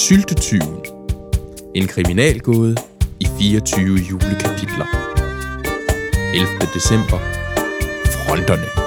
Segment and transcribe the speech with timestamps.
[0.00, 0.80] Syltetyven.
[1.74, 2.76] En kriminalgåde
[3.20, 4.86] i 24 julekapitler.
[6.34, 6.48] 11.
[6.74, 7.18] december.
[8.04, 8.79] Fronterne.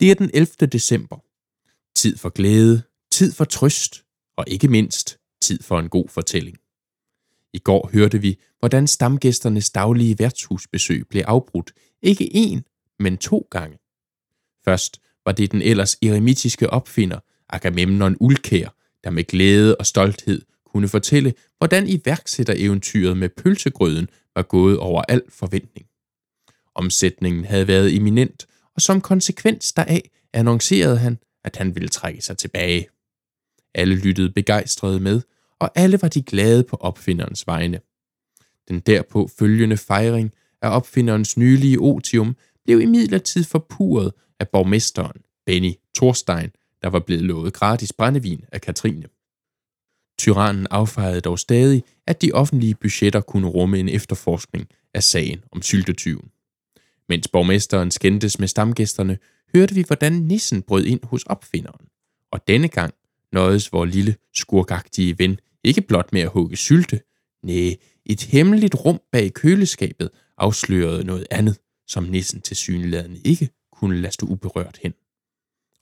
[0.00, 0.46] Det er den 11.
[0.66, 1.16] december.
[1.94, 4.04] Tid for glæde, tid for trøst,
[4.36, 6.56] og ikke mindst tid for en god fortælling.
[7.52, 11.72] I går hørte vi, hvordan stamgæsternes daglige værtshusbesøg blev afbrudt
[12.02, 13.78] ikke én, men to gange.
[14.64, 18.68] Først var det den ellers eremitiske opfinder, Agamemnon Ulkær,
[19.04, 25.22] der med glæde og stolthed kunne fortælle, hvordan iværksættereventyret med pølsegrøden var gået over al
[25.28, 25.86] forventning.
[26.74, 28.46] Omsætningen havde været eminent,
[28.80, 32.88] og som konsekvens deraf annoncerede han, at han ville trække sig tilbage.
[33.74, 35.20] Alle lyttede begejstrede med,
[35.58, 37.80] og alle var de glade på opfinderens vegne.
[38.68, 46.50] Den derpå følgende fejring af opfinderens nylige otium blev imidlertid forpuret af borgmesteren, Benny Thorstein,
[46.82, 49.06] der var blevet lovet gratis brændevin af Katrine.
[50.18, 55.62] Tyrannen affejede dog stadig, at de offentlige budgetter kunne rumme en efterforskning af sagen om
[55.62, 56.30] syltetyven.
[57.10, 59.18] Mens borgmesteren skændtes med stamgæsterne,
[59.54, 61.86] hørte vi, hvordan nissen brød ind hos opfinderen.
[62.30, 62.94] Og denne gang
[63.32, 67.00] nøjedes vor lille skurkagtige ven ikke blot med at hugge sylte,
[67.42, 67.74] næh,
[68.06, 74.12] et hemmeligt rum bag køleskabet afslørede noget andet, som nissen til syneladende ikke kunne lade
[74.12, 74.94] stå uberørt hen.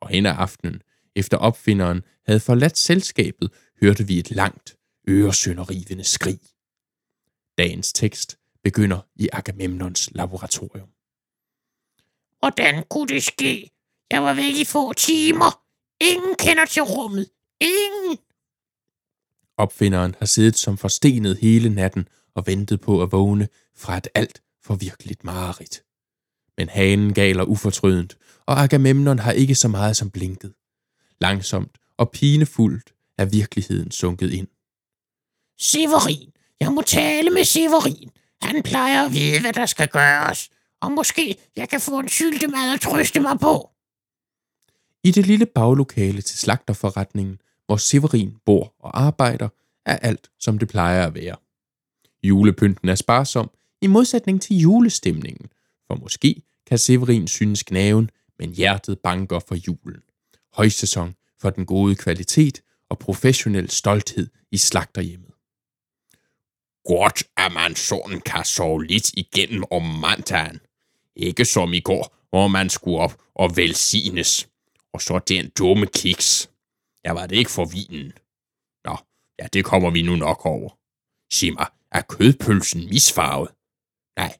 [0.01, 0.83] Og hen ad aftenen,
[1.17, 4.77] efter opfinderen havde forladt selskabet, hørte vi et langt,
[5.09, 6.41] øresønderrivende skrig.
[7.59, 10.89] Dagens tekst begynder i Agamemnons laboratorium.
[12.39, 13.71] Hvordan kunne det ske?
[14.11, 15.63] Jeg var væk i få timer.
[16.01, 17.31] Ingen kender til rummet.
[17.61, 18.19] Ingen.
[19.57, 24.43] Opfinderen har siddet som forstenet hele natten og ventet på at vågne fra et alt
[24.65, 25.83] for virkeligt mareridt.
[26.59, 30.55] Men hanen galer ufortrødent, og Agamemnon har ikke så meget som blinket.
[31.21, 34.49] Langsomt og pinefuldt er virkeligheden sunket ind.
[35.61, 38.11] Severin, jeg må tale med Severin.
[38.43, 40.51] Han plejer at vide, hvad der skal gøres
[40.83, 43.71] og måske jeg kan få en syltemad at trøste mig på.
[45.05, 49.49] I det lille baglokale til slagterforretningen, hvor Severin bor og arbejder,
[49.87, 51.37] er alt, som det plejer at være.
[52.23, 53.51] Julepynten er sparsom,
[53.83, 55.51] i modsætning til julestemningen,
[55.87, 60.03] for måske kan Severin synes gnaven, men hjertet banker for julen.
[60.53, 65.33] Højsæson for den gode kvalitet og professionel stolthed i slagterhjemmet.
[66.85, 70.61] Godt, at man sådan kan sove lidt igennem om mandagen,
[71.19, 74.49] ikke som i går, hvor man skulle op og velsignes.
[74.93, 76.51] Og så den dumme kiks.
[77.05, 78.13] Jeg var det ikke for vinen.
[78.85, 78.97] Nå,
[79.39, 80.71] ja, det kommer vi nu nok over.
[81.33, 83.51] Sig mig, er kødpølsen misfarvet?
[84.17, 84.39] Nej,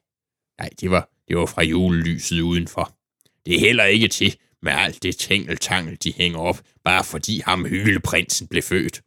[0.59, 2.97] nej, det var, det var fra julelyset udenfor.
[3.45, 7.65] Det er heller ikke til med alt det tingeltangel, de hænger op, bare fordi ham
[7.65, 9.01] hyleprinsen blev født.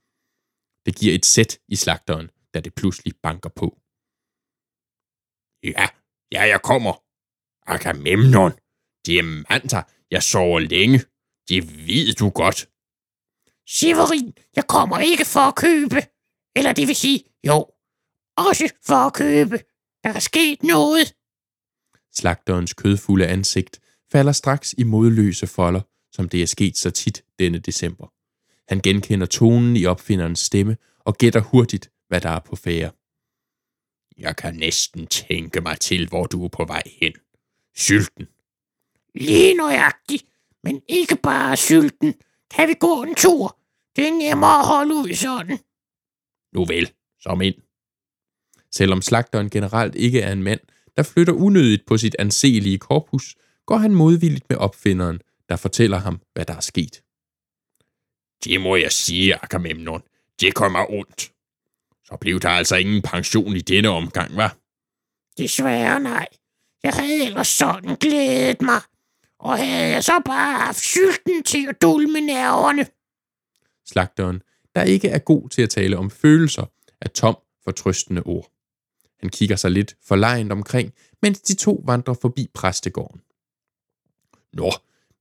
[0.86, 3.78] Det giver et sæt i slagteren, da det pludselig banker på.
[5.62, 5.86] Ja,
[6.32, 7.01] ja, jeg kommer,
[7.66, 8.52] Agamemnon,
[9.06, 10.98] diamanter, jeg sover længe.
[11.48, 12.68] Det ved du godt.
[13.68, 15.96] Severin, jeg kommer ikke for at købe.
[16.56, 17.66] Eller det vil sige, jo,
[18.36, 19.58] også for at købe.
[20.04, 21.14] Der er sket noget.
[22.14, 23.80] Slagterens kødfulde ansigt
[24.12, 25.80] falder straks i modløse folder,
[26.12, 28.06] som det er sket så tit denne december.
[28.68, 32.90] Han genkender tonen i opfinderens stemme og gætter hurtigt, hvad der er på fære.
[34.18, 37.12] Jeg kan næsten tænke mig til, hvor du er på vej hen
[37.76, 38.28] sylten.
[39.14, 40.24] Lige nøjagtigt,
[40.62, 42.14] men ikke bare sylten.
[42.50, 43.58] Kan vi gå en tur?
[43.96, 45.58] Det er nemmere at holde ud sådan.
[46.54, 47.54] Nu vel, som ind.
[48.70, 50.60] Selvom slagteren generelt ikke er en mand,
[50.96, 53.36] der flytter unødigt på sit anselige korpus,
[53.66, 57.02] går han modvilligt med opfinderen, der fortæller ham, hvad der er sket.
[58.44, 60.02] Det må jeg sige, Agamemnon.
[60.40, 61.32] Det kommer ondt.
[62.04, 64.56] Så blev der altså ingen pension i denne omgang, var?
[65.38, 66.26] Desværre nej.
[66.82, 68.80] Jeg havde ellers sådan glædet mig,
[69.38, 72.86] og havde jeg så bare haft sylten til at dulme nerverne.
[73.86, 74.42] Slagteren,
[74.74, 76.66] der ikke er god til at tale om følelser,
[77.00, 78.50] er tom for trøstende ord.
[79.20, 80.92] Han kigger sig lidt forlegent omkring,
[81.22, 83.20] mens de to vandrer forbi præstegården.
[84.52, 84.72] Nå,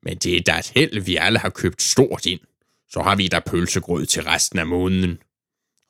[0.03, 2.39] men det er da et held, vi alle har købt stort ind.
[2.89, 5.17] Så har vi da pølsegrød til resten af måneden.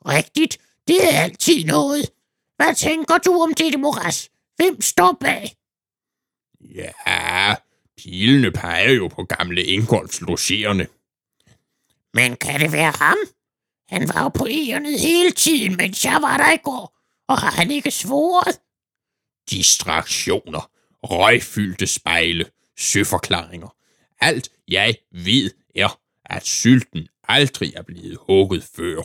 [0.06, 0.58] Rigtigt,
[0.88, 2.12] det er altid noget.
[2.56, 4.30] Hvad tænker du om dette moras?
[4.56, 5.56] Hvem står bag?
[6.76, 7.56] Ja,
[7.98, 10.88] pilene peger jo på gamle Ingolfs logerende.
[12.14, 13.18] Men kan det være ham?
[13.88, 16.98] Han var jo på ærnet hele tiden, mens jeg var der i går.
[17.28, 18.60] Og har han ikke svoret?
[19.50, 20.72] Distraktioner,
[21.04, 22.46] røgfyldte spejle,
[22.78, 23.76] søforklaringer.
[24.20, 29.02] Alt jeg ved er, at sylten aldrig er blevet hugget før.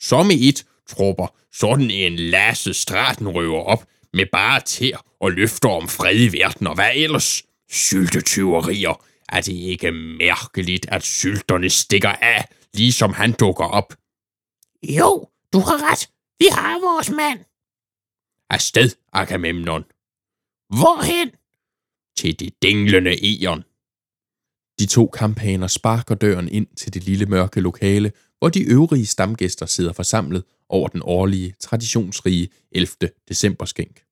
[0.00, 3.84] Som i et trupper sådan en lasse stratenrøver op
[4.16, 7.42] med bare tæer og løfter om fred i verden og hvad ellers?
[7.70, 9.04] Syltetyverier.
[9.28, 13.94] Er det ikke mærkeligt, at sylterne stikker af, ligesom han dukker op?
[14.82, 16.10] Jo, du har ret.
[16.38, 17.40] Vi har vores mand.
[18.50, 19.84] Afsted, Agamemnon,
[20.68, 21.30] Hvorhen?
[22.16, 23.62] til det dinglende eon.
[24.78, 29.66] De to kampaner sparker døren ind til det lille mørke lokale, hvor de øvrige stamgæster
[29.66, 32.88] sidder forsamlet over den årlige, traditionsrige 11.
[33.28, 34.05] decemberskænk.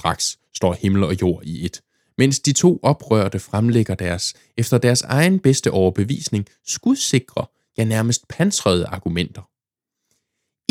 [0.00, 1.80] Straks står himmel og jord i et,
[2.18, 7.46] mens de to oprørte fremlægger deres, efter deres egen bedste overbevisning, skudsikre,
[7.78, 9.42] ja nærmest pansrede argumenter.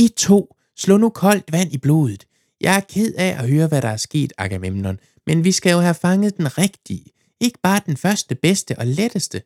[0.02, 2.26] I to, slå nu koldt vand i blodet.
[2.62, 5.80] Jeg er ked af at høre, hvad der er sket, Agamemnon, men vi skal jo
[5.80, 7.06] have fanget den rigtige,
[7.40, 9.42] ikke bare den første, bedste og letteste.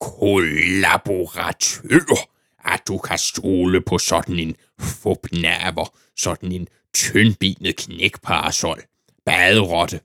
[0.00, 2.28] Kollaboratør,
[2.64, 8.82] at du kan stole på sådan en fupnaver, sådan en tyndbenet knækparasol,
[9.26, 10.00] baderotte.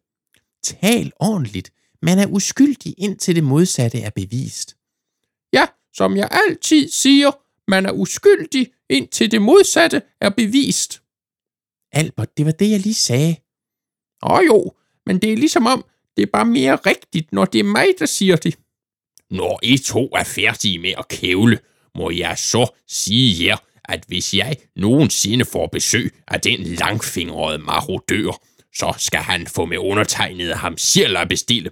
[0.64, 1.74] Tal ordentligt.
[2.02, 4.78] Man er uskyldig indtil det modsatte er bevist.
[5.54, 7.32] Ja, som jeg altid siger,
[7.68, 11.02] man er uskyldig, indtil det modsatte er bevist.
[11.92, 13.36] Albert, det var det, jeg lige sagde.
[14.24, 14.74] Åh jo,
[15.06, 15.86] men det er ligesom om,
[16.18, 18.60] det er bare mere rigtigt, når det er mig, der siger det.
[19.30, 21.60] Når I to er færdige med at kævle,
[21.96, 28.42] må jeg så sige jer, at hvis jeg nogensinde får besøg af den langfingrede marodør,
[28.74, 31.72] så skal han få med undertegnet ham selv at bestille.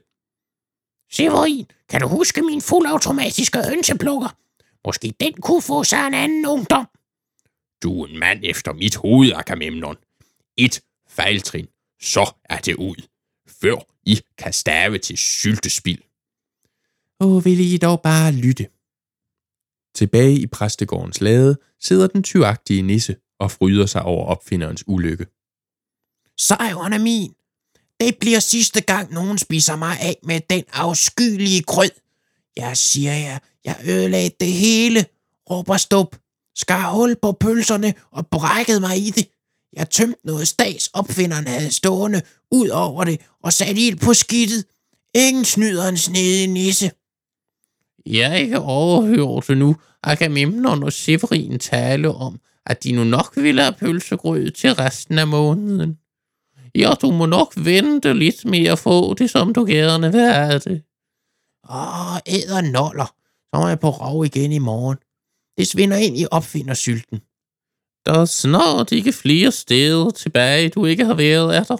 [1.11, 4.37] Severin, kan du huske min fuldautomatiske hønseplukker?
[4.87, 6.87] Måske den kunne få sig en anden ungdom.
[7.83, 9.97] Du er en mand efter mit hoved, Agamemnon.
[10.57, 11.67] Et fejltrin,
[12.01, 12.95] så er det ud.
[13.47, 13.75] Før
[14.05, 16.03] I kan stave til syltespil.
[17.19, 18.67] Åh, vil I dog bare lytte.
[19.95, 25.25] Tilbage i præstegårdens lade sidder den tyvagtige nisse og fryder sig over opfinderens ulykke.
[26.39, 27.31] Sejren er min.
[27.99, 31.89] Det bliver sidste gang, nogen spiser mig af med den afskyelige grød.
[32.57, 35.05] Jeg siger jer, jeg ødelagde det hele,
[35.49, 36.15] råber Stup.
[36.55, 39.27] Skar hul på pølserne og brækkede mig i det.
[39.73, 42.21] Jeg tømte noget stas, opfinderen havde stående
[42.51, 44.65] ud over det og satte ild på skidtet.
[45.15, 46.91] Ingen snyder en snede nisse.
[48.05, 54.51] Jeg overhørte nu Agamemnon og Severin tale om, at de nu nok ville have pølsegrød
[54.51, 55.97] til resten af måneden.
[56.75, 60.59] Ja, du må nok vente lidt med at få det, som du gerne vil have
[60.59, 60.83] det.
[61.69, 63.15] Åh, æder noller.
[63.49, 64.97] Så må jeg på rov igen i morgen.
[65.57, 67.19] Det svinder ind i opfindersylten.
[68.05, 71.77] Der er snart ikke flere steder tilbage, du ikke har været af dig.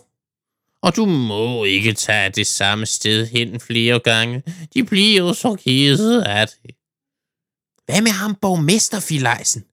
[0.81, 4.43] Og du må ikke tage det samme sted hen flere gange.
[4.73, 6.75] De bliver så kede af det.
[7.85, 9.65] Hvad med ham borgmesterfilejsen?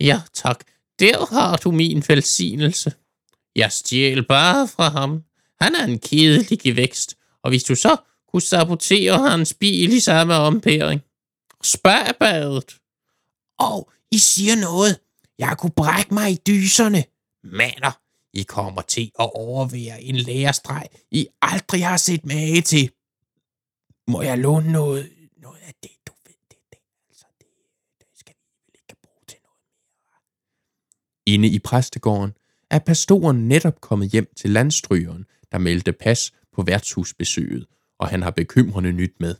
[0.00, 0.64] Ja, tak.
[0.98, 2.92] Der har du min velsignelse.
[3.58, 5.24] Jeg stjæl bare fra ham.
[5.60, 7.96] Han er en kedelig vækst, og hvis du så
[8.28, 11.00] kunne sabotere hans bil i samme ompæring.
[11.62, 12.78] Spørg badet.
[13.58, 15.00] Og I siger noget.
[15.38, 17.04] Jeg kunne brække mig i dyserne.
[17.44, 18.00] Mander,
[18.32, 22.90] I kommer til at overvære en lærestreg, I aldrig har set mage til.
[24.08, 26.34] Må jeg låne noget, noget af det, du ved?
[26.50, 26.78] Det, det,
[27.10, 27.46] altså, det,
[27.98, 29.58] det skal vi vel ikke bruge til noget
[30.06, 31.34] mere.
[31.34, 32.37] Inde i præstegården
[32.70, 37.66] er pastoren netop kommet hjem til landstrygeren, der meldte pas på værtshusbesøget,
[37.98, 39.34] og han har bekymrende nyt med.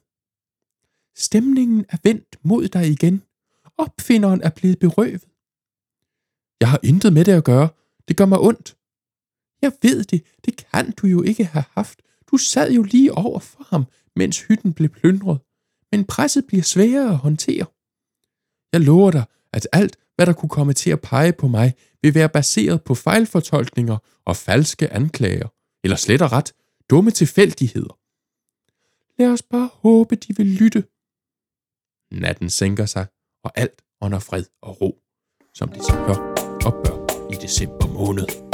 [1.16, 3.22] Stemningen er vendt mod dig igen.
[3.78, 5.24] Opfinderen er blevet berøvet.
[6.60, 7.68] Jeg har intet med det at gøre.
[8.08, 8.76] Det gør mig ondt.
[9.62, 10.22] Jeg ved det.
[10.44, 12.02] Det kan du jo ikke have haft.
[12.30, 13.84] Du sad jo lige over for ham,
[14.16, 15.40] mens hytten blev plyndret.
[15.92, 17.66] Men presset bliver sværere at håndtere.
[18.72, 22.14] Jeg lover dig, at alt, hvad der kunne komme til at pege på mig, vil
[22.14, 25.48] være baseret på fejlfortolkninger og falske anklager,
[25.84, 26.52] eller slet og ret
[26.90, 27.98] dumme tilfældigheder.
[29.18, 30.84] Lad os bare håbe, de vil lytte.
[32.20, 33.06] Natten sænker sig,
[33.44, 34.98] og alt under fred og ro,
[35.54, 36.18] som det sig hør
[36.66, 38.47] og bør i december måned.